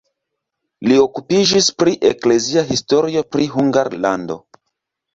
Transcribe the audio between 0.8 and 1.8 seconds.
Li okupiĝis